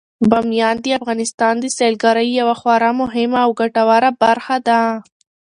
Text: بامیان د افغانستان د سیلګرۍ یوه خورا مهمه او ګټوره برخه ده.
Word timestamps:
بامیان 0.29 0.75
د 0.83 0.85
افغانستان 0.99 1.53
د 1.59 1.65
سیلګرۍ 1.77 2.27
یوه 2.39 2.55
خورا 2.59 2.91
مهمه 3.01 3.39
او 3.45 3.51
ګټوره 3.61 4.09
برخه 4.23 4.57
ده. 4.67 4.81